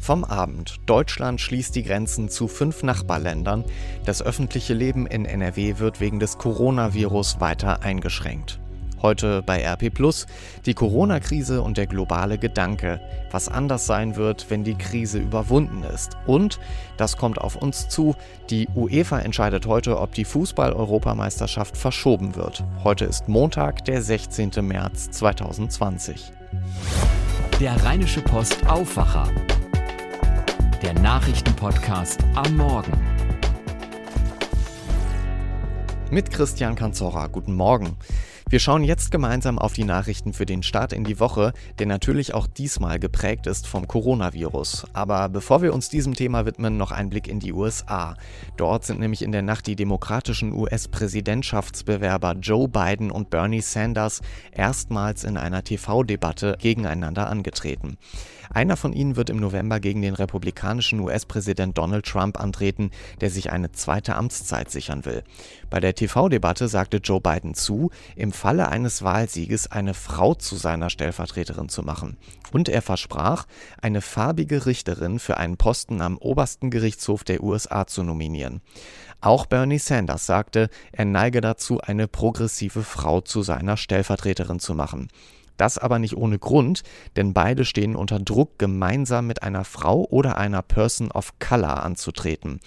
Vom 0.00 0.24
Abend. 0.24 0.80
Deutschland 0.86 1.42
schließt 1.42 1.76
die 1.76 1.82
Grenzen 1.82 2.30
zu 2.30 2.48
fünf 2.48 2.82
Nachbarländern. 2.82 3.64
Das 4.06 4.22
öffentliche 4.22 4.72
Leben 4.72 5.06
in 5.06 5.26
NRW 5.26 5.78
wird 5.78 6.00
wegen 6.00 6.18
des 6.18 6.38
Coronavirus 6.38 7.38
weiter 7.38 7.82
eingeschränkt. 7.82 8.58
Heute 9.02 9.42
bei 9.42 9.62
RP 9.62 9.92
Plus 9.92 10.26
die 10.66 10.74
Corona-Krise 10.74 11.62
und 11.62 11.76
der 11.76 11.86
globale 11.86 12.38
Gedanke, 12.38 13.00
was 13.30 13.48
anders 13.48 13.86
sein 13.86 14.16
wird, 14.16 14.50
wenn 14.50 14.64
die 14.64 14.74
Krise 14.74 15.18
überwunden 15.18 15.84
ist. 15.84 16.16
Und, 16.26 16.58
das 16.96 17.16
kommt 17.16 17.38
auf 17.38 17.56
uns 17.56 17.88
zu, 17.88 18.14
die 18.48 18.68
UEFA 18.74 19.20
entscheidet 19.20 19.66
heute, 19.66 19.98
ob 19.98 20.14
die 20.14 20.24
Fußball-Europameisterschaft 20.24 21.76
verschoben 21.76 22.36
wird. 22.36 22.64
Heute 22.84 23.04
ist 23.04 23.28
Montag, 23.28 23.84
der 23.84 24.00
16. 24.02 24.50
März 24.62 25.10
2020. 25.10 26.32
Der 27.60 27.82
Rheinische 27.84 28.22
Post 28.22 28.66
Aufwacher. 28.66 29.28
Der 30.82 30.94
Nachrichtenpodcast 30.94 32.24
am 32.34 32.56
Morgen. 32.56 32.92
Mit 36.10 36.30
Christian 36.30 36.74
Kanzorra. 36.74 37.26
Guten 37.26 37.54
Morgen. 37.54 37.98
Wir 38.50 38.58
schauen 38.58 38.82
jetzt 38.82 39.12
gemeinsam 39.12 39.60
auf 39.60 39.74
die 39.74 39.84
Nachrichten 39.84 40.32
für 40.32 40.44
den 40.44 40.64
Start 40.64 40.92
in 40.92 41.04
die 41.04 41.20
Woche, 41.20 41.52
der 41.78 41.86
natürlich 41.86 42.34
auch 42.34 42.48
diesmal 42.48 42.98
geprägt 42.98 43.46
ist 43.46 43.68
vom 43.68 43.86
Coronavirus. 43.86 44.88
Aber 44.92 45.28
bevor 45.28 45.62
wir 45.62 45.72
uns 45.72 45.88
diesem 45.88 46.16
Thema 46.16 46.46
widmen, 46.46 46.76
noch 46.76 46.90
ein 46.90 47.10
Blick 47.10 47.28
in 47.28 47.38
die 47.38 47.52
USA. 47.52 48.16
Dort 48.56 48.84
sind 48.84 48.98
nämlich 48.98 49.22
in 49.22 49.30
der 49.30 49.42
Nacht 49.42 49.68
die 49.68 49.76
demokratischen 49.76 50.52
US-Präsidentschaftsbewerber 50.52 52.38
Joe 52.42 52.66
Biden 52.66 53.12
und 53.12 53.30
Bernie 53.30 53.60
Sanders 53.60 54.20
erstmals 54.50 55.22
in 55.22 55.36
einer 55.36 55.62
TV-Debatte 55.62 56.56
gegeneinander 56.60 57.28
angetreten. 57.28 57.98
Einer 58.52 58.76
von 58.76 58.92
ihnen 58.92 59.14
wird 59.14 59.30
im 59.30 59.36
November 59.36 59.78
gegen 59.78 60.02
den 60.02 60.14
republikanischen 60.14 60.98
US-Präsident 60.98 61.78
Donald 61.78 62.04
Trump 62.04 62.40
antreten, 62.40 62.90
der 63.20 63.30
sich 63.30 63.52
eine 63.52 63.70
zweite 63.70 64.16
Amtszeit 64.16 64.72
sichern 64.72 65.04
will. 65.04 65.22
Bei 65.70 65.78
der 65.78 65.94
TV-Debatte 65.94 66.66
sagte 66.68 66.98
Joe 66.98 67.20
Biden 67.20 67.54
zu, 67.54 67.90
im 68.16 68.32
Falle 68.32 68.68
eines 68.68 69.02
Wahlsieges 69.02 69.70
eine 69.70 69.94
Frau 69.94 70.34
zu 70.34 70.56
seiner 70.56 70.90
Stellvertreterin 70.90 71.68
zu 71.68 71.82
machen. 71.82 72.16
Und 72.52 72.68
er 72.68 72.82
versprach, 72.82 73.46
eine 73.80 74.00
farbige 74.00 74.66
Richterin 74.66 75.20
für 75.20 75.36
einen 75.36 75.56
Posten 75.56 76.02
am 76.02 76.18
obersten 76.18 76.70
Gerichtshof 76.70 77.22
der 77.22 77.42
USA 77.42 77.86
zu 77.86 78.02
nominieren. 78.02 78.60
Auch 79.20 79.46
Bernie 79.46 79.78
Sanders 79.78 80.26
sagte, 80.26 80.70
er 80.92 81.04
neige 81.04 81.40
dazu, 81.40 81.80
eine 81.80 82.08
progressive 82.08 82.82
Frau 82.82 83.20
zu 83.20 83.42
seiner 83.42 83.76
Stellvertreterin 83.76 84.58
zu 84.58 84.74
machen. 84.74 85.08
Das 85.60 85.76
aber 85.76 85.98
nicht 85.98 86.16
ohne 86.16 86.38
Grund, 86.38 86.84
denn 87.16 87.34
beide 87.34 87.66
stehen 87.66 87.94
unter 87.94 88.18
Druck, 88.18 88.58
gemeinsam 88.58 89.26
mit 89.26 89.42
einer 89.42 89.64
Frau 89.64 90.06
oder 90.08 90.38
einer 90.38 90.62
Person 90.62 91.10
of 91.10 91.38
Color 91.38 91.82
anzutreten. 91.82 92.60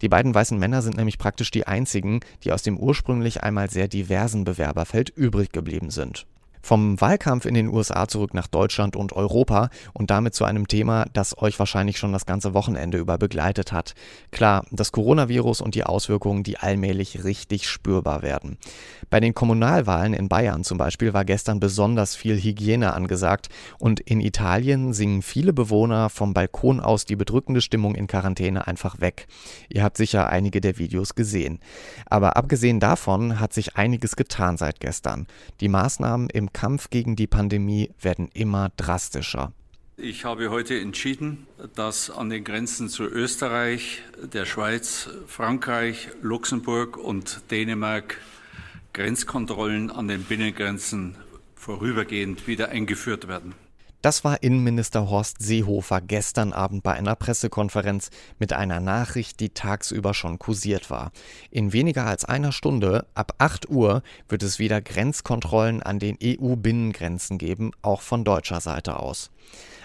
Die 0.00 0.08
beiden 0.08 0.34
weißen 0.34 0.58
Männer 0.58 0.80
sind 0.80 0.96
nämlich 0.96 1.18
praktisch 1.18 1.50
die 1.50 1.66
einzigen, 1.66 2.20
die 2.42 2.52
aus 2.52 2.62
dem 2.62 2.78
ursprünglich 2.78 3.42
einmal 3.42 3.68
sehr 3.68 3.88
diversen 3.88 4.44
Bewerberfeld 4.44 5.10
übrig 5.10 5.52
geblieben 5.52 5.90
sind. 5.90 6.26
Vom 6.62 7.00
Wahlkampf 7.00 7.46
in 7.46 7.54
den 7.54 7.68
USA 7.68 8.06
zurück 8.08 8.34
nach 8.34 8.46
Deutschland 8.46 8.96
und 8.96 9.12
Europa 9.12 9.70
und 9.92 10.10
damit 10.10 10.34
zu 10.34 10.44
einem 10.44 10.68
Thema, 10.68 11.06
das 11.12 11.36
euch 11.38 11.58
wahrscheinlich 11.58 11.98
schon 11.98 12.12
das 12.12 12.26
ganze 12.26 12.54
Wochenende 12.54 12.98
über 12.98 13.18
begleitet 13.18 13.72
hat. 13.72 13.94
Klar, 14.30 14.64
das 14.70 14.92
Coronavirus 14.92 15.60
und 15.60 15.74
die 15.74 15.84
Auswirkungen, 15.84 16.42
die 16.42 16.58
allmählich 16.58 17.24
richtig 17.24 17.68
spürbar 17.68 18.22
werden. 18.22 18.58
Bei 19.08 19.20
den 19.20 19.34
Kommunalwahlen 19.34 20.14
in 20.14 20.28
Bayern 20.28 20.64
zum 20.64 20.78
Beispiel 20.78 21.12
war 21.12 21.24
gestern 21.24 21.60
besonders 21.60 22.14
viel 22.14 22.38
Hygiene 22.38 22.92
angesagt 22.92 23.48
und 23.78 24.00
in 24.00 24.20
Italien 24.20 24.92
singen 24.92 25.22
viele 25.22 25.52
Bewohner 25.52 26.10
vom 26.10 26.34
Balkon 26.34 26.80
aus 26.80 27.04
die 27.04 27.16
bedrückende 27.16 27.60
Stimmung 27.60 27.94
in 27.94 28.06
Quarantäne 28.06 28.66
einfach 28.66 29.00
weg. 29.00 29.26
Ihr 29.68 29.82
habt 29.82 29.96
sicher 29.96 30.28
einige 30.28 30.60
der 30.60 30.78
Videos 30.78 31.14
gesehen. 31.14 31.58
Aber 32.06 32.36
abgesehen 32.36 32.80
davon 32.80 33.40
hat 33.40 33.52
sich 33.52 33.76
einiges 33.76 34.16
getan 34.16 34.56
seit 34.56 34.80
gestern. 34.80 35.26
Die 35.60 35.68
Maßnahmen 35.68 36.30
im 36.30 36.49
Kampf 36.52 36.90
gegen 36.90 37.16
die 37.16 37.26
Pandemie 37.26 37.90
werden 38.00 38.28
immer 38.34 38.70
drastischer. 38.76 39.52
Ich 39.96 40.24
habe 40.24 40.50
heute 40.50 40.80
entschieden, 40.80 41.46
dass 41.74 42.10
an 42.10 42.30
den 42.30 42.42
Grenzen 42.42 42.88
zu 42.88 43.04
Österreich, 43.04 44.02
der 44.32 44.46
Schweiz, 44.46 45.10
Frankreich, 45.26 46.08
Luxemburg 46.22 46.96
und 46.96 47.42
Dänemark 47.50 48.16
Grenzkontrollen 48.92 49.90
an 49.90 50.08
den 50.08 50.24
Binnengrenzen 50.24 51.16
vorübergehend 51.54 52.46
wieder 52.46 52.70
eingeführt 52.70 53.28
werden. 53.28 53.54
Das 54.02 54.24
war 54.24 54.42
Innenminister 54.42 55.10
Horst 55.10 55.42
Seehofer 55.42 56.00
gestern 56.00 56.54
Abend 56.54 56.82
bei 56.82 56.94
einer 56.94 57.14
Pressekonferenz 57.16 58.08
mit 58.38 58.54
einer 58.54 58.80
Nachricht, 58.80 59.40
die 59.40 59.50
tagsüber 59.50 60.14
schon 60.14 60.38
kursiert 60.38 60.88
war. 60.88 61.12
In 61.50 61.74
weniger 61.74 62.06
als 62.06 62.24
einer 62.24 62.52
Stunde, 62.52 63.06
ab 63.12 63.34
8 63.36 63.68
Uhr, 63.68 64.02
wird 64.26 64.42
es 64.42 64.58
wieder 64.58 64.80
Grenzkontrollen 64.80 65.82
an 65.82 65.98
den 65.98 66.16
EU-Binnengrenzen 66.22 67.36
geben, 67.36 67.72
auch 67.82 68.00
von 68.00 68.24
deutscher 68.24 68.62
Seite 68.62 68.98
aus. 68.98 69.30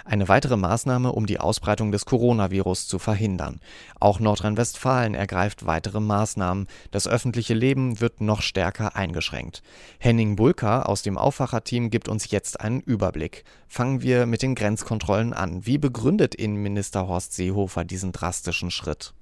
Eine 0.07 0.27
weitere 0.27 0.55
Maßnahme, 0.55 1.11
um 1.11 1.25
die 1.25 1.39
Ausbreitung 1.39 1.91
des 1.91 2.05
Coronavirus 2.05 2.87
zu 2.87 2.99
verhindern. 2.99 3.59
Auch 3.99 4.19
Nordrhein-Westfalen 4.19 5.15
ergreift 5.15 5.65
weitere 5.65 5.99
Maßnahmen. 5.99 6.67
Das 6.91 7.07
öffentliche 7.07 7.55
Leben 7.55 7.99
wird 7.99 8.21
noch 8.21 8.43
stärker 8.43 8.95
eingeschränkt. 8.95 9.63
Henning 9.97 10.35
Bulka 10.35 10.83
aus 10.83 11.01
dem 11.01 11.17
Aufwacherteam 11.17 11.89
gibt 11.89 12.07
uns 12.07 12.29
jetzt 12.29 12.61
einen 12.61 12.81
Überblick. 12.81 13.45
Fangen 13.67 14.03
mit 14.27 14.43
den 14.43 14.53
Grenzkontrollen 14.53 15.33
an. 15.33 15.65
Wie 15.65 15.79
begründet 15.79 16.35
Innenminister 16.35 17.07
Horst 17.07 17.33
Seehofer 17.33 17.83
diesen 17.85 18.11
drastischen 18.11 18.69
Schritt? 18.69 19.15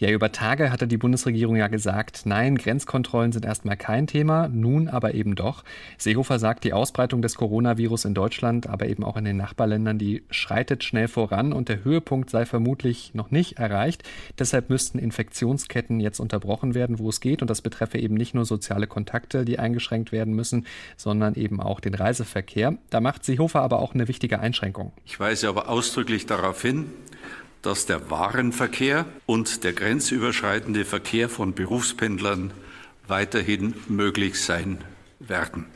Ja, 0.00 0.10
über 0.10 0.30
Tage 0.30 0.70
hatte 0.70 0.86
die 0.86 0.96
Bundesregierung 0.96 1.56
ja 1.56 1.66
gesagt, 1.66 2.22
nein, 2.24 2.56
Grenzkontrollen 2.56 3.32
sind 3.32 3.44
erstmal 3.44 3.76
kein 3.76 4.06
Thema, 4.06 4.46
nun 4.46 4.86
aber 4.86 5.14
eben 5.14 5.34
doch. 5.34 5.64
Seehofer 5.96 6.38
sagt, 6.38 6.62
die 6.62 6.72
Ausbreitung 6.72 7.20
des 7.20 7.34
Coronavirus 7.34 8.04
in 8.04 8.14
Deutschland, 8.14 8.68
aber 8.68 8.86
eben 8.86 9.02
auch 9.02 9.16
in 9.16 9.24
den 9.24 9.36
Nachbarländern, 9.36 9.98
die 9.98 10.22
schreitet 10.30 10.84
schnell 10.84 11.08
voran 11.08 11.52
und 11.52 11.68
der 11.68 11.82
Höhepunkt 11.82 12.30
sei 12.30 12.46
vermutlich 12.46 13.12
noch 13.14 13.32
nicht 13.32 13.58
erreicht. 13.58 14.04
Deshalb 14.38 14.70
müssten 14.70 15.00
Infektionsketten 15.00 15.98
jetzt 15.98 16.20
unterbrochen 16.20 16.76
werden, 16.76 17.00
wo 17.00 17.08
es 17.08 17.20
geht. 17.20 17.42
Und 17.42 17.50
das 17.50 17.60
betreffe 17.60 17.98
eben 17.98 18.14
nicht 18.14 18.34
nur 18.34 18.44
soziale 18.44 18.86
Kontakte, 18.86 19.44
die 19.44 19.58
eingeschränkt 19.58 20.12
werden 20.12 20.32
müssen, 20.32 20.64
sondern 20.96 21.34
eben 21.34 21.60
auch 21.60 21.80
den 21.80 21.94
Reiseverkehr. 21.94 22.78
Da 22.90 23.00
macht 23.00 23.24
Seehofer 23.24 23.62
aber 23.62 23.80
auch 23.80 23.94
eine 23.94 24.06
wichtige 24.06 24.38
Einschränkung. 24.38 24.92
Ich 25.04 25.18
weise 25.18 25.48
aber 25.48 25.68
ausdrücklich 25.68 26.26
darauf 26.26 26.62
hin, 26.62 26.86
dass 27.62 27.86
der 27.86 28.10
Warenverkehr 28.10 29.06
und 29.26 29.64
der 29.64 29.72
grenzüberschreitende 29.72 30.84
Verkehr 30.84 31.28
von 31.28 31.54
Berufspendlern 31.54 32.52
weiterhin 33.06 33.74
möglich 33.88 34.40
sein 34.40 34.78
werden. 35.18 35.66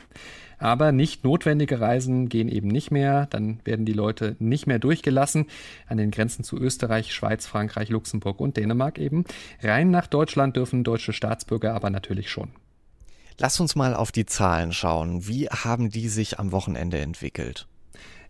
Aber 0.59 0.93
nicht 0.93 1.25
notwendige 1.25 1.81
Reisen 1.81 2.29
gehen 2.29 2.47
eben 2.47 2.69
nicht 2.69 2.89
mehr. 2.89 3.25
Dann 3.25 3.59
werden 3.65 3.85
die 3.85 3.91
Leute 3.91 4.37
nicht 4.39 4.65
mehr 4.65 4.79
durchgelassen 4.79 5.47
an 5.87 5.97
den 5.97 6.09
Grenzen 6.09 6.45
zu 6.45 6.57
Österreich, 6.57 7.13
Schweiz, 7.13 7.45
Frankreich, 7.45 7.89
Luxemburg 7.89 8.39
und 8.39 8.55
Dänemark 8.55 8.97
eben. 8.97 9.25
Rein 9.61 9.91
nach 9.91 10.07
Deutschland 10.07 10.55
dürfen 10.55 10.85
deutsche 10.85 11.11
Staatsbürger 11.11 11.73
aber 11.73 11.89
natürlich 11.89 12.31
schon. 12.31 12.51
Lass 13.39 13.59
uns 13.59 13.75
mal 13.75 13.93
auf 13.93 14.13
die 14.13 14.25
Zahlen 14.25 14.71
schauen. 14.71 15.27
Wie 15.27 15.47
haben 15.47 15.89
die 15.89 16.07
sich 16.07 16.39
am 16.39 16.53
Wochenende 16.53 16.99
entwickelt? 16.99 17.67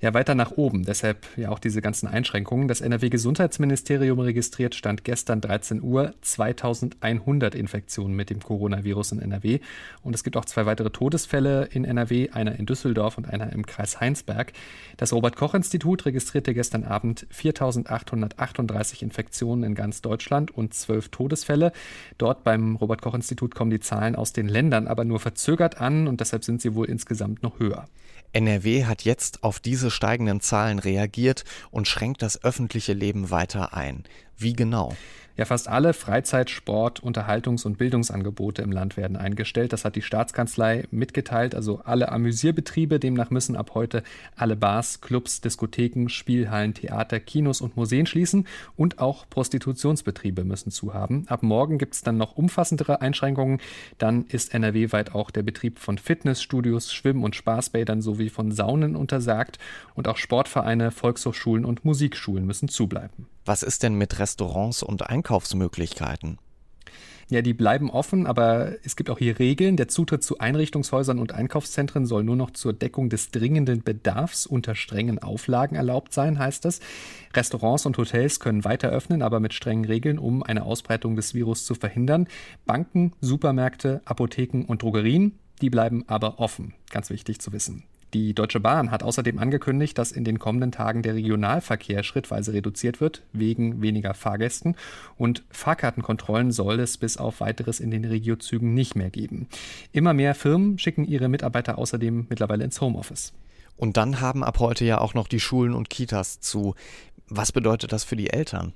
Ja 0.03 0.13
weiter 0.13 0.35
nach 0.35 0.51
oben. 0.51 0.83
Deshalb 0.83 1.25
ja 1.37 1.49
auch 1.49 1.59
diese 1.59 1.81
ganzen 1.81 2.07
Einschränkungen. 2.07 2.67
Das 2.67 2.81
NRW-Gesundheitsministerium 2.81 4.19
registriert 4.19 4.75
Stand 4.75 5.05
gestern 5.05 5.39
13 5.39 5.81
Uhr 5.81 6.13
2100 6.21 7.55
Infektionen 7.55 8.13
mit 8.13 8.29
dem 8.29 8.41
Coronavirus 8.41 9.13
in 9.13 9.19
NRW. 9.19 9.59
Und 10.01 10.13
es 10.13 10.25
gibt 10.25 10.35
auch 10.35 10.43
zwei 10.43 10.65
weitere 10.65 10.89
Todesfälle 10.89 11.69
in 11.71 11.85
NRW, 11.85 12.29
einer 12.31 12.59
in 12.59 12.65
Düsseldorf 12.65 13.17
und 13.17 13.29
einer 13.29 13.53
im 13.53 13.65
Kreis 13.65 14.01
Heinsberg. 14.01 14.51
Das 14.97 15.13
Robert-Koch-Institut 15.13 16.05
registrierte 16.05 16.53
gestern 16.53 16.83
Abend 16.83 17.25
4838 17.29 19.03
Infektionen 19.03 19.63
in 19.63 19.73
ganz 19.73 20.01
Deutschland 20.01 20.51
und 20.51 20.73
zwölf 20.73 21.09
Todesfälle. 21.09 21.71
Dort 22.17 22.43
beim 22.43 22.75
Robert-Koch-Institut 22.75 23.55
kommen 23.55 23.71
die 23.71 23.79
Zahlen 23.79 24.17
aus 24.17 24.33
den 24.33 24.49
Ländern 24.49 24.87
aber 24.87 25.05
nur 25.05 25.21
verzögert 25.21 25.79
an 25.79 26.09
und 26.09 26.19
deshalb 26.19 26.43
sind 26.43 26.61
sie 26.61 26.75
wohl 26.75 26.89
insgesamt 26.89 27.41
noch 27.41 27.59
höher. 27.59 27.87
NRW 28.35 28.85
hat 28.85 29.03
jetzt 29.03 29.43
auf 29.43 29.59
diese 29.59 29.91
steigenden 29.93 30.41
Zahlen 30.41 30.79
reagiert 30.79 31.43
und 31.71 31.87
schränkt 31.87 32.21
das 32.21 32.43
öffentliche 32.43 32.93
Leben 32.93 33.29
weiter 33.29 33.73
ein. 33.73 34.03
Wie 34.37 34.53
genau? 34.53 34.93
Ja, 35.35 35.45
fast 35.45 35.67
alle 35.67 35.93
Freizeit-, 35.93 36.51
Sport-, 36.51 37.01
Unterhaltungs- 37.01 37.65
und 37.65 37.79
Bildungsangebote 37.79 38.61
im 38.61 38.71
Land 38.71 38.97
werden 38.97 39.17
eingestellt. 39.17 39.73
Das 39.73 39.83
hat 39.83 39.95
die 39.95 40.03
Staatskanzlei 40.03 40.85
mitgeteilt. 40.91 41.55
Also 41.55 41.81
alle 41.85 42.11
Amüsierbetriebe. 42.11 42.99
Demnach 42.99 43.31
müssen 43.31 43.55
ab 43.55 43.71
heute 43.73 44.03
alle 44.35 44.55
Bars, 44.55 45.01
Clubs, 45.01 45.41
Diskotheken, 45.41 46.07
Spielhallen, 46.07 46.75
Theater, 46.75 47.19
Kinos 47.19 47.61
und 47.61 47.75
Museen 47.75 48.05
schließen. 48.05 48.45
Und 48.75 48.99
auch 48.99 49.27
Prostitutionsbetriebe 49.27 50.43
müssen 50.43 50.69
zu 50.69 50.93
haben. 50.93 51.25
Ab 51.27 51.41
morgen 51.41 51.79
gibt 51.79 51.95
es 51.95 52.03
dann 52.03 52.17
noch 52.17 52.37
umfassendere 52.37 53.01
Einschränkungen. 53.01 53.59
Dann 53.97 54.25
ist 54.27 54.53
NRW-weit 54.53 55.15
auch 55.15 55.31
der 55.31 55.41
Betrieb 55.41 55.79
von 55.79 55.97
Fitnessstudios, 55.97 56.93
Schwimm- 56.93 57.23
und 57.23 57.35
Spaßbädern 57.35 58.03
sowie 58.03 58.29
von 58.29 58.51
Saunen 58.51 58.95
untersagt. 58.95 59.57
Und 59.95 60.07
auch 60.07 60.17
Sportvereine, 60.17 60.91
Volkshochschulen 60.91 61.65
und 61.65 61.85
Musikschulen 61.85 62.45
müssen 62.45 62.67
zubleiben. 62.67 63.25
Was 63.45 63.63
ist 63.63 63.83
denn 63.83 63.95
mit 63.95 64.19
Restaurants 64.19 64.83
und 64.83 65.09
Einkaufsmöglichkeiten? 65.09 66.37
Ja, 67.29 67.41
die 67.41 67.53
bleiben 67.53 67.89
offen, 67.89 68.27
aber 68.27 68.73
es 68.83 68.95
gibt 68.95 69.09
auch 69.09 69.17
hier 69.17 69.39
Regeln. 69.39 69.77
Der 69.77 69.87
Zutritt 69.87 70.23
zu 70.23 70.39
Einrichtungshäusern 70.39 71.19
und 71.19 71.33
Einkaufszentren 71.33 72.05
soll 72.05 72.23
nur 72.23 72.35
noch 72.35 72.51
zur 72.51 72.73
Deckung 72.73 73.09
des 73.09 73.31
dringenden 73.31 73.81
Bedarfs 73.81 74.45
unter 74.45 74.75
strengen 74.75 75.19
Auflagen 75.19 75.75
erlaubt 75.75 76.13
sein, 76.13 76.37
heißt 76.37 76.65
es. 76.65 76.79
Restaurants 77.33 77.85
und 77.85 77.97
Hotels 77.97 78.39
können 78.39 78.65
weiter 78.65 78.89
öffnen, 78.89 79.21
aber 79.21 79.39
mit 79.39 79.53
strengen 79.53 79.85
Regeln, 79.85 80.19
um 80.19 80.43
eine 80.43 80.63
Ausbreitung 80.63 81.15
des 81.15 81.33
Virus 81.33 81.65
zu 81.65 81.75
verhindern. 81.75 82.27
Banken, 82.65 83.13
Supermärkte, 83.21 84.01
Apotheken 84.05 84.65
und 84.67 84.81
Drogerien, 84.81 85.39
die 85.61 85.69
bleiben 85.69 86.03
aber 86.07 86.39
offen. 86.39 86.73
Ganz 86.91 87.09
wichtig 87.09 87.39
zu 87.39 87.53
wissen. 87.53 87.83
Die 88.13 88.35
Deutsche 88.35 88.59
Bahn 88.59 88.91
hat 88.91 89.01
außerdem 89.01 89.39
angekündigt, 89.39 89.97
dass 89.97 90.11
in 90.11 90.23
den 90.23 90.37
kommenden 90.37 90.71
Tagen 90.71 91.01
der 91.01 91.15
Regionalverkehr 91.15 92.03
schrittweise 92.03 92.53
reduziert 92.53 93.01
wird, 93.01 93.23
wegen 93.33 93.81
weniger 93.81 94.13
Fahrgästen. 94.13 94.75
Und 95.17 95.43
Fahrkartenkontrollen 95.49 96.51
soll 96.51 96.79
es 96.79 96.97
bis 96.97 97.17
auf 97.17 97.39
weiteres 97.39 97.79
in 97.79 97.89
den 97.89 98.05
Regiozügen 98.05 98.75
nicht 98.75 98.95
mehr 98.95 99.09
geben. 99.09 99.47
Immer 99.91 100.13
mehr 100.13 100.35
Firmen 100.35 100.77
schicken 100.77 101.05
ihre 101.05 101.27
Mitarbeiter 101.27 101.79
außerdem 101.79 102.27
mittlerweile 102.29 102.63
ins 102.63 102.79
Homeoffice. 102.79 103.33
Und 103.77 103.97
dann 103.97 104.21
haben 104.21 104.43
ab 104.43 104.59
heute 104.59 104.85
ja 104.85 104.99
auch 104.99 105.15
noch 105.15 105.27
die 105.27 105.39
Schulen 105.39 105.73
und 105.73 105.89
Kitas 105.89 106.39
zu. 106.39 106.75
Was 107.27 107.51
bedeutet 107.51 107.91
das 107.91 108.03
für 108.03 108.15
die 108.15 108.29
Eltern? 108.29 108.73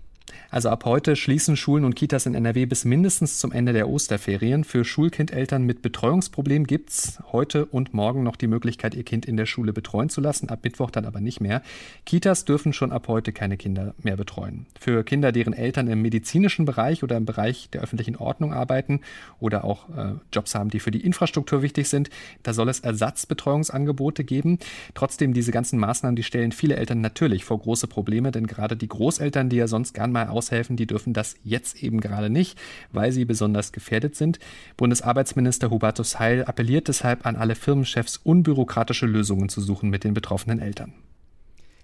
Also 0.49 0.69
ab 0.69 0.85
heute 0.85 1.15
schließen 1.15 1.57
Schulen 1.57 1.83
und 1.83 1.95
Kitas 1.95 2.25
in 2.25 2.33
NRW 2.33 2.65
bis 2.65 2.85
mindestens 2.85 3.39
zum 3.39 3.51
Ende 3.51 3.73
der 3.73 3.89
Osterferien. 3.89 4.63
Für 4.63 4.85
Schulkindeltern 4.85 5.63
mit 5.63 5.81
Betreuungsproblemen 5.81 6.65
gibt 6.65 6.89
es 6.89 7.19
heute 7.31 7.65
und 7.65 7.93
morgen 7.93 8.23
noch 8.23 8.35
die 8.35 8.47
Möglichkeit, 8.47 8.95
ihr 8.95 9.03
Kind 9.03 9.25
in 9.25 9.37
der 9.37 9.45
Schule 9.45 9.73
betreuen 9.73 10.09
zu 10.09 10.21
lassen, 10.21 10.49
ab 10.49 10.59
Mittwoch 10.63 10.89
dann 10.89 11.05
aber 11.05 11.19
nicht 11.19 11.41
mehr. 11.41 11.61
Kitas 12.05 12.45
dürfen 12.45 12.73
schon 12.73 12.91
ab 12.91 13.07
heute 13.07 13.33
keine 13.33 13.57
Kinder 13.57 13.93
mehr 14.01 14.15
betreuen. 14.15 14.65
Für 14.79 15.03
Kinder, 15.03 15.31
deren 15.31 15.53
Eltern 15.53 15.87
im 15.87 16.01
medizinischen 16.01 16.65
Bereich 16.65 17.03
oder 17.03 17.17
im 17.17 17.25
Bereich 17.25 17.69
der 17.71 17.81
öffentlichen 17.81 18.15
Ordnung 18.15 18.53
arbeiten 18.53 19.01
oder 19.39 19.63
auch 19.63 19.89
äh, 19.89 20.13
Jobs 20.31 20.55
haben, 20.55 20.69
die 20.69 20.79
für 20.79 20.91
die 20.91 21.05
Infrastruktur 21.05 21.61
wichtig 21.61 21.89
sind, 21.89 22.09
da 22.43 22.53
soll 22.53 22.69
es 22.69 22.79
Ersatzbetreuungsangebote 22.79 24.23
geben. 24.23 24.59
Trotzdem, 24.93 25.33
diese 25.33 25.51
ganzen 25.51 25.79
Maßnahmen, 25.79 26.15
die 26.15 26.23
stellen 26.23 26.51
viele 26.51 26.77
Eltern 26.77 27.01
natürlich 27.01 27.43
vor 27.43 27.59
große 27.59 27.87
Probleme, 27.87 28.31
denn 28.31 28.47
gerade 28.47 28.77
die 28.77 28.87
Großeltern, 28.87 29.49
die 29.49 29.57
ja 29.57 29.67
sonst 29.67 29.93
gern 29.93 30.11
mal 30.11 30.16
aushelfen, 30.25 30.75
die 30.75 30.87
dürfen 30.87 31.13
das 31.13 31.35
jetzt 31.43 31.83
eben 31.83 32.01
gerade 32.01 32.29
nicht, 32.29 32.57
weil 32.91 33.11
sie 33.11 33.25
besonders 33.25 33.71
gefährdet 33.71 34.15
sind. 34.15 34.39
Bundesarbeitsminister 34.75 35.69
Hubertus 35.69 36.19
Heil 36.19 36.43
appelliert 36.45 36.87
deshalb 36.87 37.25
an 37.25 37.35
alle 37.35 37.55
Firmenchefs, 37.55 38.17
unbürokratische 38.17 39.05
Lösungen 39.05 39.49
zu 39.49 39.61
suchen 39.61 39.89
mit 39.89 40.03
den 40.03 40.13
betroffenen 40.13 40.59
Eltern. 40.59 40.93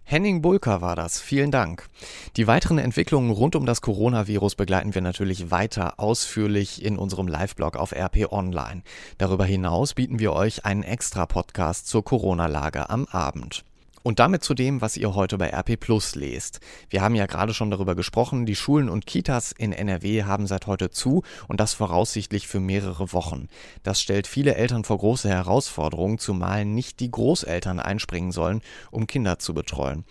Henning 0.06 0.42
Bulker 0.42 0.82
war 0.82 0.96
das. 0.96 1.22
Vielen 1.22 1.50
Dank. 1.50 1.88
Die 2.36 2.46
weiteren 2.46 2.78
Entwicklungen 2.78 3.32
rund 3.32 3.56
um 3.56 3.66
das 3.66 3.82
Coronavirus 3.82 4.56
begleiten 4.56 4.94
wir 4.94 5.02
natürlich 5.02 5.50
weiter 5.50 6.00
ausführlich 6.00 6.84
in 6.84 6.98
unserem 6.98 7.28
Live-Blog 7.28 7.78
auf 7.78 7.94
RP 7.94 8.32
Online. 8.32 8.84
Darüber 9.18 9.46
hinaus 9.46 9.94
bieten 9.94 10.20
wir 10.20 10.34
euch 10.34 10.66
einen 10.66 10.84
extra 10.84 11.26
Podcast 11.26 11.88
zur 11.88 12.04
Corona-Lage 12.04 12.90
am 12.90 13.06
Abend. 13.06 13.64
Und 14.04 14.20
damit 14.20 14.44
zu 14.44 14.54
dem, 14.54 14.82
was 14.82 14.98
ihr 14.98 15.16
heute 15.16 15.38
bei 15.38 15.50
RP 15.50 15.80
Plus 15.80 16.16
lest. 16.16 16.60
Wir 16.90 17.02
haben 17.02 17.16
ja 17.16 17.26
gerade 17.26 17.54
schon 17.54 17.72
darüber 17.72 17.96
gesprochen, 17.96 18.46
die 18.46 18.58
Schulen 18.58 18.90
und 18.90 19.06
Kitas 19.06 19.54
in 19.54 19.72
NRW 19.72 20.24
haben 20.24 20.46
seit 20.46 20.68
heute 20.68 20.90
zu 20.90 21.24
und 21.48 21.62
das 21.62 21.74
voraussichtlich 21.74 22.46
für 22.50 22.60
mehrere 22.60 23.14
Wochen. 23.14 23.48
Das 23.82 24.02
stellt 24.02 24.28
viele 24.28 24.56
Eltern 24.56 24.84
vor 24.84 24.98
große 24.98 25.30
Herausforderungen, 25.30 26.20
zumal 26.20 26.66
nicht 26.66 27.00
die 27.00 27.12
Großeltern 27.12 27.80
einspringen 27.80 28.34
sollen, 28.34 28.62
um 28.92 29.08
Kinder 29.08 29.40
zu 29.40 29.54
betreuen. 29.54 30.04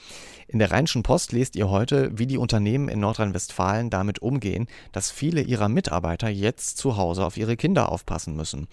In 0.48 0.58
der 0.58 0.70
Rheinischen 0.70 1.02
Post 1.02 1.32
lest 1.32 1.56
ihr 1.56 1.70
heute, 1.70 2.10
wie 2.18 2.26
die 2.26 2.36
Unternehmen 2.36 2.88
in 2.88 3.00
Nordrhein-Westfalen 3.00 3.88
damit 3.88 4.20
umgehen, 4.20 4.66
dass 4.92 5.10
viele 5.10 5.40
ihrer 5.40 5.70
Mitarbeiter 5.70 6.28
jetzt 6.28 6.76
zu 6.76 6.98
Hause 6.98 7.24
auf 7.24 7.38
ihre 7.38 7.56
Kinder 7.56 7.90
aufpassen 7.90 8.36
müssen. 8.36 8.68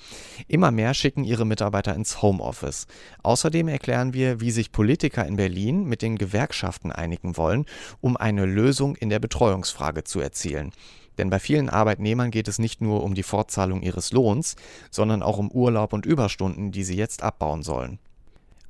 Immer 0.50 0.72
mehr 0.72 0.94
schicken 0.94 1.24
ihre 1.24 1.46
Mitarbeiter 1.46 1.96
ins 1.96 2.22
Homeoffice. 2.22 2.86
Außerdem 3.24 3.70
erklären 3.70 4.14
wir, 4.14 4.42
wie 4.42 4.52
sich 4.52 4.74
Politiker 4.74 5.09
in 5.18 5.36
Berlin 5.36 5.86
mit 5.86 6.02
den 6.02 6.18
Gewerkschaften 6.18 6.92
einigen 6.92 7.38
wollen, 7.38 7.66
um 8.02 8.18
eine 8.18 8.46
Lösung 8.46 8.96
in 8.96 9.10
der 9.10 9.20
Betreuungsfrage 9.20 10.04
zu 10.04 10.20
erzielen. 10.20 10.72
Denn 11.18 11.30
bei 11.30 11.40
vielen 11.40 11.70
Arbeitnehmern 11.70 12.32
geht 12.32 12.48
es 12.48 12.60
nicht 12.60 12.80
nur 12.82 13.04
um 13.04 13.14
die 13.14 13.24
Fortzahlung 13.24 13.82
ihres 13.82 14.14
Lohns, 14.14 14.56
sondern 14.90 15.22
auch 15.22 15.38
um 15.38 15.52
Urlaub 15.52 15.92
und 15.92 16.06
Überstunden, 16.06 16.72
die 16.72 16.84
sie 16.84 16.96
jetzt 16.96 17.24
abbauen 17.24 17.62
sollen. 17.62 18.00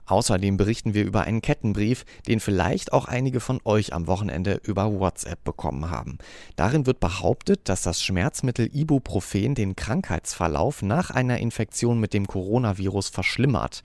Außerdem 0.09 0.57
berichten 0.57 0.95
wir 0.95 1.05
über 1.05 1.21
einen 1.21 1.41
Kettenbrief, 1.41 2.03
den 2.27 2.39
vielleicht 2.39 2.93
auch 2.93 3.05
einige 3.05 3.39
von 3.39 3.59
euch 3.63 3.93
am 3.93 4.07
Wochenende 4.07 4.59
über 4.63 4.91
WhatsApp 4.99 5.43
bekommen 5.43 5.91
haben. 5.91 6.17
Darin 6.55 6.87
wird 6.87 6.99
behauptet, 6.99 7.69
dass 7.69 7.83
das 7.83 8.01
Schmerzmittel 8.03 8.69
Ibuprofen 8.73 9.53
den 9.53 9.75
Krankheitsverlauf 9.75 10.81
nach 10.81 11.11
einer 11.11 11.37
Infektion 11.37 11.99
mit 11.99 12.15
dem 12.15 12.25
Coronavirus 12.25 13.09
verschlimmert. 13.09 13.83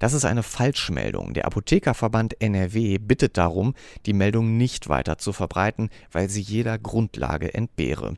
Das 0.00 0.12
ist 0.12 0.24
eine 0.24 0.42
Falschmeldung. 0.42 1.34
Der 1.34 1.46
Apothekerverband 1.46 2.40
NRW 2.40 2.98
bittet 2.98 3.36
darum, 3.36 3.74
die 4.06 4.12
Meldung 4.12 4.56
nicht 4.56 4.88
weiter 4.88 5.18
zu 5.18 5.32
verbreiten, 5.32 5.88
weil 6.10 6.28
sie 6.28 6.40
jeder 6.40 6.78
Grundlage 6.78 7.54
entbehre. 7.54 8.16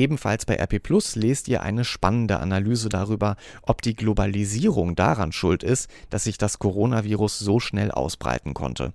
Ebenfalls 0.00 0.46
bei 0.46 0.54
RP 0.54 0.82
Plus 0.82 1.14
lest 1.14 1.46
ihr 1.46 1.60
eine 1.60 1.84
spannende 1.84 2.40
Analyse 2.40 2.88
darüber, 2.88 3.36
ob 3.60 3.82
die 3.82 3.94
Globalisierung 3.94 4.96
daran 4.96 5.30
schuld 5.30 5.62
ist, 5.62 5.90
dass 6.08 6.24
sich 6.24 6.38
das 6.38 6.58
Coronavirus 6.58 7.38
so 7.38 7.60
schnell 7.60 7.90
ausbreiten 7.90 8.54
konnte. 8.54 8.94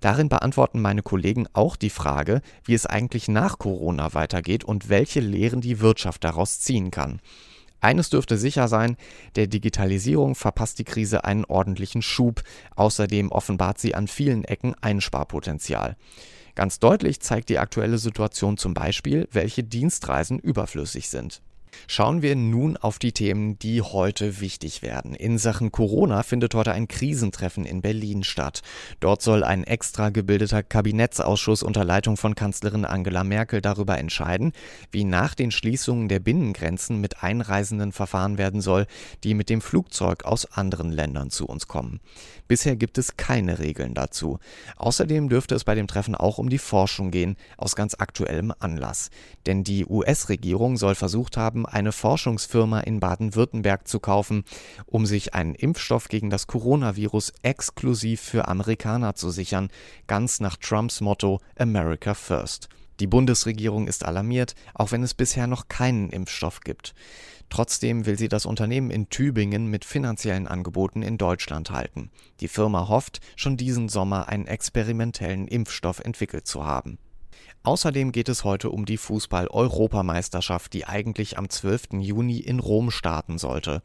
Darin 0.00 0.28
beantworten 0.28 0.82
meine 0.82 1.00
Kollegen 1.00 1.46
auch 1.54 1.74
die 1.74 1.88
Frage, 1.88 2.42
wie 2.66 2.74
es 2.74 2.84
eigentlich 2.84 3.28
nach 3.28 3.58
Corona 3.58 4.12
weitergeht 4.12 4.62
und 4.62 4.90
welche 4.90 5.20
Lehren 5.20 5.62
die 5.62 5.80
Wirtschaft 5.80 6.22
daraus 6.22 6.60
ziehen 6.60 6.90
kann. 6.90 7.22
Eines 7.80 8.10
dürfte 8.10 8.36
sicher 8.36 8.68
sein, 8.68 8.98
der 9.36 9.46
Digitalisierung 9.46 10.34
verpasst 10.34 10.78
die 10.78 10.84
Krise 10.84 11.24
einen 11.24 11.46
ordentlichen 11.46 12.02
Schub, 12.02 12.42
außerdem 12.76 13.32
offenbart 13.32 13.78
sie 13.78 13.94
an 13.94 14.06
vielen 14.06 14.44
Ecken 14.44 14.74
Einsparpotenzial. 14.82 15.96
Ganz 16.54 16.78
deutlich 16.78 17.20
zeigt 17.20 17.48
die 17.48 17.58
aktuelle 17.58 17.98
Situation 17.98 18.56
zum 18.56 18.74
Beispiel, 18.74 19.26
welche 19.32 19.64
Dienstreisen 19.64 20.38
überflüssig 20.38 21.08
sind. 21.08 21.40
Schauen 21.86 22.22
wir 22.22 22.36
nun 22.36 22.76
auf 22.76 22.98
die 22.98 23.12
Themen, 23.12 23.58
die 23.58 23.82
heute 23.82 24.40
wichtig 24.40 24.80
werden. 24.80 25.14
In 25.14 25.36
Sachen 25.36 25.72
Corona 25.72 26.22
findet 26.22 26.54
heute 26.54 26.72
ein 26.72 26.88
Krisentreffen 26.88 27.66
in 27.66 27.82
Berlin 27.82 28.24
statt. 28.24 28.62
Dort 29.00 29.20
soll 29.20 29.44
ein 29.44 29.64
extra 29.64 30.10
gebildeter 30.10 30.62
Kabinettsausschuss 30.62 31.62
unter 31.62 31.84
Leitung 31.84 32.16
von 32.16 32.34
Kanzlerin 32.34 32.84
Angela 32.84 33.24
Merkel 33.24 33.60
darüber 33.60 33.98
entscheiden, 33.98 34.52
wie 34.90 35.04
nach 35.04 35.34
den 35.34 35.50
Schließungen 35.50 36.08
der 36.08 36.20
Binnengrenzen 36.20 37.00
mit 37.00 37.22
Einreisenden 37.22 37.92
verfahren 37.92 38.38
werden 38.38 38.60
soll, 38.60 38.86
die 39.22 39.34
mit 39.34 39.50
dem 39.50 39.60
Flugzeug 39.60 40.24
aus 40.24 40.46
anderen 40.46 40.92
Ländern 40.92 41.30
zu 41.30 41.46
uns 41.46 41.68
kommen. 41.68 42.00
Bisher 42.48 42.76
gibt 42.76 42.98
es 42.98 43.16
keine 43.16 43.58
Regeln 43.58 43.94
dazu. 43.94 44.38
Außerdem 44.76 45.28
dürfte 45.28 45.54
es 45.54 45.64
bei 45.64 45.74
dem 45.74 45.88
Treffen 45.88 46.14
auch 46.14 46.38
um 46.38 46.48
die 46.48 46.58
Forschung 46.58 47.10
gehen, 47.10 47.36
aus 47.56 47.76
ganz 47.76 47.96
aktuellem 47.98 48.52
Anlass. 48.58 49.10
Denn 49.46 49.64
die 49.64 49.84
US-Regierung 49.84 50.76
soll 50.76 50.94
versucht 50.94 51.36
haben, 51.36 51.61
haben, 51.62 51.66
eine 51.66 51.92
Forschungsfirma 51.92 52.80
in 52.80 53.00
Baden-Württemberg 53.00 53.86
zu 53.86 54.00
kaufen, 54.00 54.44
um 54.86 55.06
sich 55.06 55.34
einen 55.34 55.54
Impfstoff 55.54 56.08
gegen 56.08 56.30
das 56.30 56.46
Coronavirus 56.46 57.32
exklusiv 57.42 58.20
für 58.20 58.48
Amerikaner 58.48 59.14
zu 59.14 59.30
sichern, 59.30 59.68
ganz 60.06 60.40
nach 60.40 60.56
Trumps 60.56 61.00
Motto 61.00 61.40
America 61.56 62.14
First. 62.14 62.68
Die 63.00 63.06
Bundesregierung 63.06 63.88
ist 63.88 64.04
alarmiert, 64.04 64.54
auch 64.74 64.92
wenn 64.92 65.02
es 65.02 65.14
bisher 65.14 65.46
noch 65.46 65.68
keinen 65.68 66.10
Impfstoff 66.10 66.60
gibt. 66.60 66.94
Trotzdem 67.48 68.06
will 68.06 68.16
sie 68.16 68.28
das 68.28 68.46
Unternehmen 68.46 68.90
in 68.90 69.08
Tübingen 69.08 69.66
mit 69.66 69.84
finanziellen 69.84 70.46
Angeboten 70.46 71.02
in 71.02 71.18
Deutschland 71.18 71.70
halten. 71.70 72.10
Die 72.40 72.48
Firma 72.48 72.88
hofft, 72.88 73.20
schon 73.36 73.56
diesen 73.56 73.88
Sommer 73.88 74.28
einen 74.28 74.46
experimentellen 74.46 75.48
Impfstoff 75.48 76.00
entwickelt 76.00 76.46
zu 76.46 76.64
haben. 76.64 76.98
Außerdem 77.64 78.10
geht 78.10 78.28
es 78.28 78.42
heute 78.42 78.70
um 78.70 78.86
die 78.86 78.96
Fußball-Europameisterschaft, 78.96 80.72
die 80.72 80.84
eigentlich 80.84 81.38
am 81.38 81.48
12. 81.48 82.00
Juni 82.00 82.38
in 82.38 82.58
Rom 82.58 82.90
starten 82.90 83.38
sollte. 83.38 83.82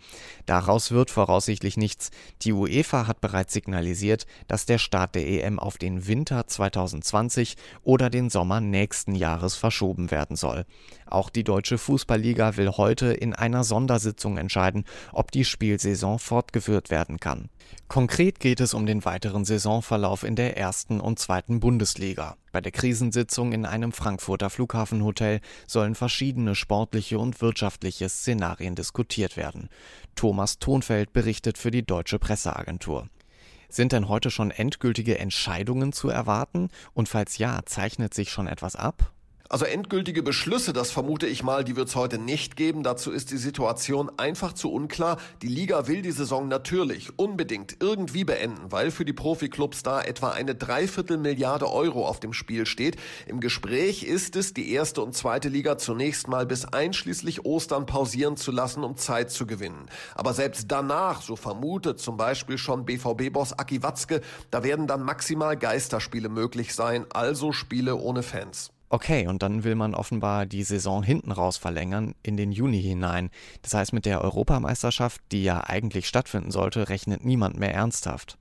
Daraus 0.48 0.91
wird 0.91 1.12
voraussichtlich 1.12 1.77
nichts. 1.77 2.10
Die 2.41 2.53
UEFA 2.53 3.05
hat 3.05 3.22
bereits 3.22 3.53
signalisiert, 3.53 4.25
dass 4.48 4.65
der 4.65 4.79
Start 4.79 5.13
der 5.13 5.27
EM 5.27 5.60
auf 5.60 5.77
den 5.77 6.07
Winter 6.07 6.48
2020 6.48 7.55
oder 7.84 8.10
den 8.10 8.31
Sommer 8.31 8.62
nächsten 8.62 9.13
Jahres 9.13 9.55
verschoben 9.55 10.10
werden 10.10 10.36
soll. 10.36 10.65
Auch 11.05 11.29
die 11.29 11.43
Deutsche 11.43 11.77
Fußballliga 11.77 12.57
will 12.57 12.72
heute 12.72 13.13
in 13.13 13.36
einer 13.36 13.63
Sondersitzung 13.63 14.38
entscheiden, 14.38 14.86
ob 15.13 15.31
die 15.31 15.46
Spielsaison 15.46 16.17
fortgeführt 16.17 16.89
werden 16.89 17.19
kann. 17.19 17.50
Konkret 17.88 18.40
geht 18.40 18.60
es 18.60 18.74
um 18.74 18.86
den 18.86 19.06
weiteren 19.06 19.46
Saisonverlauf 19.46 20.24
in 20.24 20.36
der 20.36 20.58
ersten 20.58 21.00
und 21.00 21.20
zweiten 21.20 21.60
Bundesliga. 21.60 22.36
Bei 22.52 22.60
der 22.60 22.72
Krisensitzung 22.72 23.54
in 23.54 23.66
einem 23.66 23.94
Frankfurter 23.94 24.50
Flughafenhotel 24.50 25.40
sollen 25.68 25.96
verschiedene 25.96 26.54
sportliche 26.54 27.18
und 27.18 27.40
wirtschaftliche 27.42 28.10
Szenarien 28.10 28.76
diskutiert 28.76 29.38
werden. 29.38 29.70
Thomas 30.16 30.60
Thonfeld 30.60 31.14
berichtet 31.14 31.58
für 31.58 31.72
die 31.72 31.86
Deutsche 31.86 32.20
Presseagentur. 32.20 33.10
Sind 33.70 33.92
denn 33.92 34.08
heute 34.08 34.32
schon 34.32 34.52
endgültige 34.52 35.18
Entscheidungen 35.20 35.94
zu 35.94 36.10
erwarten? 36.10 36.70
Und 36.94 37.10
falls 37.10 37.38
ja, 37.38 37.62
zeichnet 37.66 38.14
sich 38.14 38.32
schon 38.32 38.48
etwas 38.48 38.76
ab? 38.76 39.14
Also 39.50 39.63
endgültige 39.63 40.24
Beschlüsse, 40.24 40.74
das 40.74 40.92
vermute 40.92 41.25
ich 41.25 41.42
mal, 41.42 41.63
die 41.63 41.77
wird 41.77 41.88
es 41.88 41.96
heute 41.96 42.18
nicht 42.18 42.58
geben. 42.58 42.84
Dazu 42.84 43.12
ist 43.12 43.32
die 43.32 43.38
Situation 43.38 44.12
einfach 44.18 44.51
zu 44.51 44.72
unklar. 44.72 45.18
Die 45.42 45.48
Liga 45.48 45.88
will 45.88 46.01
die 46.01 46.12
Saison 46.12 46.50
natürlich 46.50 47.18
unbedingt 47.18 47.77
irgendwie 47.80 48.25
beenden, 48.25 48.72
weil 48.72 48.92
für 48.92 49.06
die 49.06 49.13
Profiklubs 49.13 49.84
da 49.84 50.01
etwa 50.01 50.32
eine 50.32 50.54
Dreiviertelmilliarde 50.54 51.72
Euro 51.72 52.06
auf 52.06 52.20
dem 52.20 52.34
Spiel 52.34 52.66
steht. 52.66 52.98
Im 53.25 53.39
Gespräch 53.39 54.04
ist 54.04 54.36
es, 54.36 54.54
die 54.54 54.72
erste 54.72 55.01
und 55.01 55.16
zweite 55.16 55.48
Liga 55.48 55.77
zunächst 55.77 56.27
mal 56.27 56.46
bis 56.46 56.66
einschließlich 56.66 57.46
Ostern 57.46 57.86
pausieren 57.86 58.36
zu 58.36 58.51
lassen, 58.51 58.84
um 58.84 58.98
Zeit 58.98 59.32
zu 59.32 59.48
gewinnen. 59.48 59.86
Aber 60.13 60.34
selbst 60.34 60.66
danach, 60.70 61.22
so 61.22 61.38
vermutet 61.38 62.00
zum 62.00 62.18
Beispiel 62.18 62.58
schon 62.58 62.84
BVB-Boss 62.84 63.54
Aki 63.54 63.82
Watzke, 63.82 64.22
da 64.51 64.63
werden 64.63 64.88
dann 64.88 65.04
maximal 65.04 65.56
Geisterspiele 65.56 66.27
möglich 66.27 66.75
sein, 66.75 67.06
also 67.13 67.54
Spiele 67.54 67.96
ohne 67.96 68.24
Fans. 68.24 68.72
Okay, 68.89 69.27
und 69.27 69.44
dann 69.44 69.65
will 69.65 69.75
man 69.75 69.94
offenbar 69.94 70.46
die 70.46 70.63
Saison 70.63 71.03
hinten 71.03 71.34
raus 71.34 71.58
verlängern 71.58 72.15
in 72.24 72.38
den 72.38 72.53
Juni 72.53 72.82
hinein. 72.82 73.32
Das 73.62 73.74
heißt, 73.74 73.91
mit 73.91 74.06
der 74.06 74.22
Europameisterschaft, 74.22 75.22
die 75.34 75.44
ja 75.44 75.62
eigentlich 75.65 76.08
stattfinden 76.08 76.51
sollte, 76.51 76.88
rechnet 76.88 77.25
niemand 77.25 77.58
mehr 77.58 77.74
ernsthaft. 77.74 78.38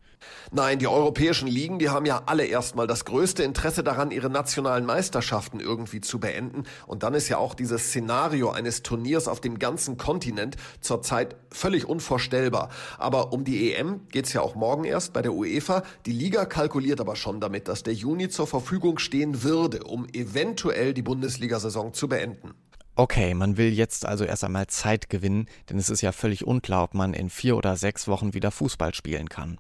Nein, 0.53 0.79
die 0.79 0.87
europäischen 0.87 1.49
Ligen, 1.49 1.79
die 1.79 1.89
haben 1.89 2.07
ja 2.07 2.23
alle 2.27 2.47
erstmal 2.47 2.87
das 2.87 3.05
größte 3.05 3.43
Interesse 3.43 3.83
daran, 3.83 4.11
ihre 4.11 4.31
nationalen 4.31 4.87
Meisterschaften 4.87 5.61
irgendwie 5.61 6.01
zu 6.01 6.21
beenden. 6.21 6.65
Und 6.87 7.03
dann 7.03 7.15
ist 7.15 7.29
ja 7.29 7.39
auch 7.39 7.55
dieses 7.55 7.89
Szenario 7.89 8.51
eines 8.51 8.83
Turniers 8.83 9.29
auf 9.29 9.41
dem 9.41 9.59
ganzen 9.59 9.97
Kontinent 9.97 10.57
zurzeit 10.81 11.37
völlig 11.51 11.87
unvorstellbar. 11.87 12.71
Aber 12.99 13.33
um 13.33 13.45
die 13.45 13.73
EM 13.73 14.07
geht's 14.09 14.33
ja 14.33 14.41
auch 14.41 14.55
morgen 14.55 14.85
erst 14.85 15.13
bei 15.13 15.23
der 15.23 15.33
UEFA. 15.33 15.83
Die 16.07 16.13
Liga 16.13 16.45
kalkuliert 16.45 17.01
aber 17.01 17.17
schon 17.17 17.41
damit, 17.41 17.69
dass 17.69 17.83
der 17.83 17.95
Juni 17.95 18.29
zur 18.29 18.47
Verfügung 18.47 18.99
stehen 18.99 19.43
würde, 19.43 19.85
um 19.85 20.07
eventuell 20.13 20.95
die 20.95 21.03
Bundesliga-Saison 21.03 21.93
zu 21.93 22.09
beenden. 22.09 22.55
Okay, 22.99 23.35
man 23.35 23.59
will 23.59 23.75
jetzt 23.75 24.07
also 24.07 24.25
erst 24.25 24.43
einmal 24.43 24.69
Zeit 24.69 25.11
gewinnen, 25.11 25.51
denn 25.69 25.79
es 25.79 25.91
ist 25.91 26.01
ja 26.01 26.13
völlig 26.13 26.47
unklar, 26.47 26.85
ob 26.85 26.95
man 26.95 27.13
in 27.13 27.29
vier 27.29 27.59
oder 27.59 27.77
sechs 27.77 28.09
Wochen 28.09 28.33
wieder 28.33 28.51
Fußball 28.51 28.95
spielen 28.95 29.29
kann. 29.29 29.59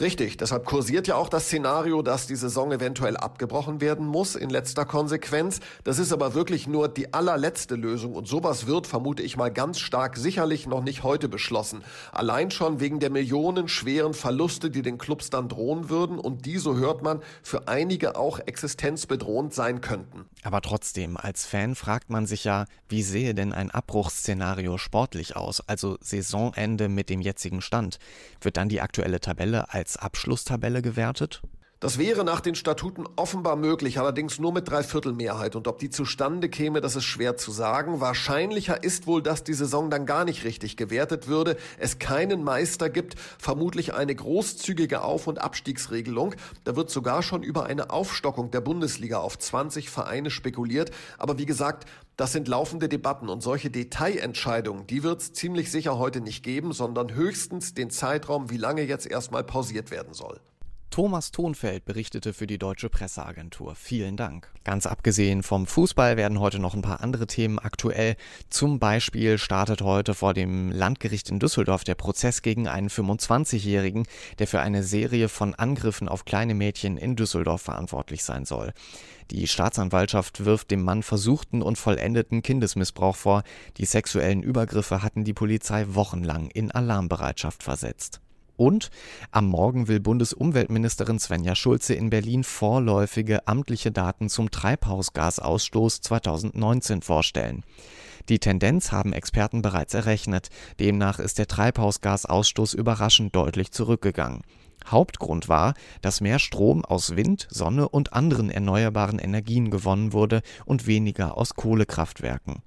Richtig, 0.00 0.38
deshalb 0.38 0.64
kursiert 0.64 1.06
ja 1.06 1.16
auch 1.16 1.28
das 1.28 1.46
Szenario, 1.46 2.00
dass 2.00 2.26
die 2.26 2.36
Saison 2.36 2.72
eventuell 2.72 3.16
abgebrochen 3.16 3.80
werden 3.82 4.06
muss 4.06 4.36
in 4.36 4.48
letzter 4.48 4.86
Konsequenz. 4.86 5.60
Das 5.84 5.98
ist 5.98 6.12
aber 6.12 6.34
wirklich 6.34 6.66
nur 6.66 6.88
die 6.88 7.12
allerletzte 7.12 7.74
Lösung 7.74 8.14
und 8.14 8.26
sowas 8.26 8.66
wird, 8.66 8.86
vermute 8.86 9.22
ich 9.22 9.36
mal 9.36 9.50
ganz 9.50 9.78
stark, 9.78 10.16
sicherlich 10.16 10.66
noch 10.66 10.82
nicht 10.82 11.02
heute 11.02 11.28
beschlossen. 11.28 11.84
Allein 12.10 12.50
schon 12.50 12.80
wegen 12.80 13.00
der 13.00 13.10
millionenschweren 13.10 14.14
Verluste, 14.14 14.70
die 14.70 14.82
den 14.82 14.96
Clubs 14.96 15.28
dann 15.28 15.48
drohen 15.48 15.90
würden 15.90 16.18
und 16.18 16.46
die, 16.46 16.56
so 16.56 16.76
hört 16.76 17.02
man, 17.02 17.20
für 17.42 17.68
einige 17.68 18.16
auch 18.16 18.38
existenzbedrohend 18.38 19.52
sein 19.52 19.82
könnten. 19.82 20.24
Aber 20.42 20.62
trotzdem, 20.62 21.18
als 21.18 21.44
Fan 21.44 21.74
fragt 21.74 22.08
man 22.08 22.26
sich 22.26 22.44
ja, 22.44 22.64
wie 22.88 23.02
sehe 23.02 23.34
denn 23.34 23.52
ein 23.52 23.70
Abbruchsszenario 23.70 24.78
sportlich 24.78 25.36
aus, 25.36 25.60
also 25.60 25.98
Saisonende 26.00 26.88
mit 26.88 27.10
dem 27.10 27.20
jetzigen 27.20 27.60
Stand? 27.60 27.98
Wird 28.40 28.56
dann 28.56 28.68
die 28.68 28.80
aktuelle 28.80 29.20
Tabelle 29.20 29.71
als 29.72 29.96
Abschlusstabelle 29.96 30.82
gewertet? 30.82 31.42
Das 31.82 31.98
wäre 31.98 32.22
nach 32.22 32.40
den 32.40 32.54
Statuten 32.54 33.08
offenbar 33.16 33.56
möglich, 33.56 33.98
allerdings 33.98 34.38
nur 34.38 34.52
mit 34.52 34.70
Dreiviertelmehrheit. 34.70 35.56
Und 35.56 35.66
ob 35.66 35.80
die 35.80 35.90
zustande 35.90 36.48
käme, 36.48 36.80
das 36.80 36.94
ist 36.94 37.02
schwer 37.02 37.36
zu 37.36 37.50
sagen. 37.50 38.00
Wahrscheinlicher 38.00 38.84
ist 38.84 39.08
wohl, 39.08 39.20
dass 39.20 39.42
die 39.42 39.52
Saison 39.52 39.90
dann 39.90 40.06
gar 40.06 40.24
nicht 40.24 40.44
richtig 40.44 40.76
gewertet 40.76 41.26
würde, 41.26 41.56
es 41.80 41.98
keinen 41.98 42.44
Meister 42.44 42.88
gibt, 42.88 43.16
vermutlich 43.36 43.94
eine 43.94 44.14
großzügige 44.14 45.02
Auf- 45.02 45.26
und 45.26 45.40
Abstiegsregelung. 45.40 46.36
Da 46.62 46.76
wird 46.76 46.88
sogar 46.88 47.24
schon 47.24 47.42
über 47.42 47.66
eine 47.66 47.90
Aufstockung 47.90 48.52
der 48.52 48.60
Bundesliga 48.60 49.18
auf 49.18 49.36
20 49.36 49.90
Vereine 49.90 50.30
spekuliert. 50.30 50.92
Aber 51.18 51.36
wie 51.38 51.46
gesagt, 51.46 51.88
das 52.16 52.30
sind 52.30 52.46
laufende 52.46 52.88
Debatten 52.88 53.28
und 53.28 53.42
solche 53.42 53.70
Detailentscheidungen, 53.70 54.86
die 54.86 55.02
wird 55.02 55.20
es 55.20 55.32
ziemlich 55.32 55.72
sicher 55.72 55.98
heute 55.98 56.20
nicht 56.20 56.44
geben, 56.44 56.72
sondern 56.72 57.12
höchstens 57.12 57.74
den 57.74 57.90
Zeitraum, 57.90 58.50
wie 58.50 58.56
lange 58.56 58.82
jetzt 58.82 59.06
erstmal 59.08 59.42
pausiert 59.42 59.90
werden 59.90 60.14
soll. 60.14 60.38
Thomas 60.92 61.30
Thonfeld 61.30 61.86
berichtete 61.86 62.34
für 62.34 62.46
die 62.46 62.58
Deutsche 62.58 62.90
Presseagentur. 62.90 63.74
Vielen 63.74 64.18
Dank. 64.18 64.52
Ganz 64.62 64.84
abgesehen 64.84 65.42
vom 65.42 65.66
Fußball 65.66 66.18
werden 66.18 66.38
heute 66.38 66.58
noch 66.58 66.74
ein 66.74 66.82
paar 66.82 67.00
andere 67.00 67.26
Themen 67.26 67.58
aktuell. 67.58 68.14
Zum 68.50 68.78
Beispiel 68.78 69.38
startet 69.38 69.80
heute 69.80 70.12
vor 70.12 70.34
dem 70.34 70.70
Landgericht 70.70 71.30
in 71.30 71.38
Düsseldorf 71.38 71.84
der 71.84 71.94
Prozess 71.94 72.42
gegen 72.42 72.68
einen 72.68 72.90
25-Jährigen, 72.90 74.06
der 74.38 74.46
für 74.46 74.60
eine 74.60 74.82
Serie 74.82 75.30
von 75.30 75.54
Angriffen 75.54 76.10
auf 76.10 76.26
kleine 76.26 76.54
Mädchen 76.54 76.98
in 76.98 77.16
Düsseldorf 77.16 77.62
verantwortlich 77.62 78.22
sein 78.22 78.44
soll. 78.44 78.74
Die 79.30 79.48
Staatsanwaltschaft 79.48 80.44
wirft 80.44 80.70
dem 80.70 80.82
Mann 80.82 81.02
versuchten 81.02 81.62
und 81.62 81.78
vollendeten 81.78 82.42
Kindesmissbrauch 82.42 83.16
vor. 83.16 83.44
Die 83.78 83.86
sexuellen 83.86 84.42
Übergriffe 84.42 85.02
hatten 85.02 85.24
die 85.24 85.32
Polizei 85.32 85.86
wochenlang 85.88 86.50
in 86.50 86.70
Alarmbereitschaft 86.70 87.62
versetzt. 87.62 88.20
Und 88.56 88.90
am 89.30 89.46
Morgen 89.46 89.88
will 89.88 90.00
Bundesumweltministerin 90.00 91.18
Svenja 91.18 91.54
Schulze 91.54 91.94
in 91.94 92.10
Berlin 92.10 92.44
vorläufige 92.44 93.46
amtliche 93.46 93.90
Daten 93.90 94.28
zum 94.28 94.50
Treibhausgasausstoß 94.50 96.00
2019 96.00 97.02
vorstellen. 97.02 97.64
Die 98.28 98.38
Tendenz 98.38 98.92
haben 98.92 99.12
Experten 99.12 99.62
bereits 99.62 99.94
errechnet. 99.94 100.48
Demnach 100.78 101.18
ist 101.18 101.38
der 101.38 101.48
Treibhausgasausstoß 101.48 102.74
überraschend 102.74 103.34
deutlich 103.34 103.72
zurückgegangen. 103.72 104.42
Hauptgrund 104.86 105.48
war, 105.48 105.74
dass 106.00 106.20
mehr 106.20 106.38
Strom 106.38 106.84
aus 106.84 107.16
Wind, 107.16 107.46
Sonne 107.50 107.88
und 107.88 108.12
anderen 108.12 108.50
erneuerbaren 108.50 109.18
Energien 109.18 109.70
gewonnen 109.70 110.12
wurde 110.12 110.42
und 110.64 110.86
weniger 110.86 111.36
aus 111.36 111.54
Kohlekraftwerken. 111.54 112.62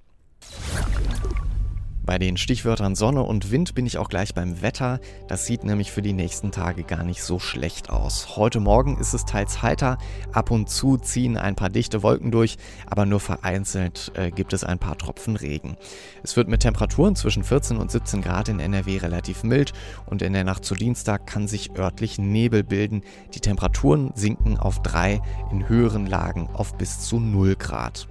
Bei 2.06 2.18
den 2.18 2.36
Stichwörtern 2.36 2.94
Sonne 2.94 3.24
und 3.24 3.50
Wind 3.50 3.74
bin 3.74 3.84
ich 3.84 3.98
auch 3.98 4.08
gleich 4.08 4.32
beim 4.32 4.62
Wetter. 4.62 5.00
Das 5.26 5.44
sieht 5.44 5.64
nämlich 5.64 5.90
für 5.90 6.02
die 6.02 6.12
nächsten 6.12 6.52
Tage 6.52 6.84
gar 6.84 7.02
nicht 7.02 7.20
so 7.20 7.40
schlecht 7.40 7.90
aus. 7.90 8.36
Heute 8.36 8.60
Morgen 8.60 8.96
ist 9.00 9.12
es 9.12 9.24
teils 9.24 9.60
heiter, 9.60 9.98
ab 10.32 10.52
und 10.52 10.70
zu 10.70 10.98
ziehen 10.98 11.36
ein 11.36 11.56
paar 11.56 11.68
dichte 11.68 12.04
Wolken 12.04 12.30
durch, 12.30 12.58
aber 12.86 13.06
nur 13.06 13.18
vereinzelt 13.18 14.12
äh, 14.14 14.30
gibt 14.30 14.52
es 14.52 14.62
ein 14.62 14.78
paar 14.78 14.96
Tropfen 14.96 15.34
Regen. 15.34 15.76
Es 16.22 16.36
wird 16.36 16.46
mit 16.46 16.60
Temperaturen 16.60 17.16
zwischen 17.16 17.42
14 17.42 17.76
und 17.76 17.90
17 17.90 18.22
Grad 18.22 18.48
in 18.48 18.60
NRW 18.60 18.98
relativ 18.98 19.42
mild 19.42 19.72
und 20.06 20.22
in 20.22 20.32
der 20.32 20.44
Nacht 20.44 20.64
zu 20.64 20.76
Dienstag 20.76 21.26
kann 21.26 21.48
sich 21.48 21.76
örtlich 21.76 22.18
Nebel 22.18 22.62
bilden. 22.62 23.02
Die 23.34 23.40
Temperaturen 23.40 24.12
sinken 24.14 24.56
auf 24.58 24.80
3, 24.80 25.20
in 25.50 25.68
höheren 25.68 26.06
Lagen 26.06 26.48
auf 26.52 26.78
bis 26.78 27.00
zu 27.00 27.18
0 27.18 27.56
Grad. 27.56 28.06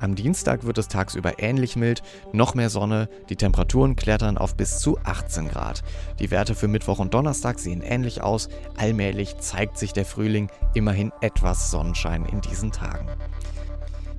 Am 0.00 0.14
Dienstag 0.14 0.64
wird 0.64 0.78
es 0.78 0.88
tagsüber 0.88 1.40
ähnlich 1.42 1.74
mild, 1.74 2.02
noch 2.32 2.54
mehr 2.54 2.70
Sonne, 2.70 3.08
die 3.28 3.36
Temperaturen 3.36 3.96
klettern 3.96 4.38
auf 4.38 4.56
bis 4.56 4.78
zu 4.78 4.98
18 5.04 5.48
Grad. 5.48 5.82
Die 6.20 6.30
Werte 6.30 6.54
für 6.54 6.68
Mittwoch 6.68 7.00
und 7.00 7.14
Donnerstag 7.14 7.58
sehen 7.58 7.82
ähnlich 7.82 8.22
aus, 8.22 8.48
allmählich 8.76 9.38
zeigt 9.38 9.76
sich 9.76 9.92
der 9.92 10.04
Frühling, 10.04 10.50
immerhin 10.74 11.12
etwas 11.20 11.70
Sonnenschein 11.70 12.24
in 12.26 12.40
diesen 12.40 12.70
Tagen. 12.70 13.08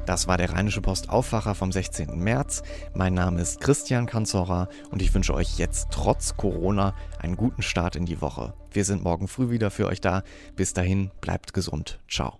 Das 0.05 0.27
war 0.27 0.37
der 0.37 0.51
Rheinische 0.51 0.81
Post 0.81 1.09
Aufwacher 1.09 1.53
vom 1.53 1.71
16. 1.71 2.17
März. 2.17 2.63
Mein 2.95 3.13
Name 3.13 3.41
ist 3.41 3.61
Christian 3.61 4.07
Kanzora 4.07 4.67
und 4.89 5.03
ich 5.03 5.13
wünsche 5.13 5.35
euch 5.35 5.59
jetzt 5.59 5.89
trotz 5.91 6.35
Corona 6.35 6.95
einen 7.19 7.37
guten 7.37 7.61
Start 7.61 7.95
in 7.95 8.07
die 8.07 8.19
Woche. 8.19 8.53
Wir 8.71 8.85
sind 8.85 9.03
morgen 9.03 9.27
früh 9.27 9.51
wieder 9.51 9.69
für 9.69 9.85
euch 9.85 10.01
da. 10.01 10.23
Bis 10.55 10.73
dahin, 10.73 11.11
bleibt 11.21 11.53
gesund. 11.53 11.99
Ciao. 12.09 12.39